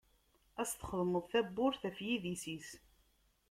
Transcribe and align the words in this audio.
Ad 0.61 0.65
s-txedmeḍ 0.69 1.25
tabburt 1.31 1.81
ɣef 1.87 1.97
yidis-is. 2.05 2.69